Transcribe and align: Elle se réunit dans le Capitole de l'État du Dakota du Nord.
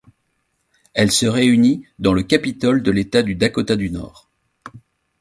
Elle 0.95 1.11
se 1.11 1.27
réunit 1.27 1.85
dans 1.99 2.13
le 2.13 2.23
Capitole 2.23 2.81
de 2.81 2.89
l'État 2.89 3.21
du 3.21 3.35
Dakota 3.35 3.75
du 3.75 3.91
Nord. 3.91 4.31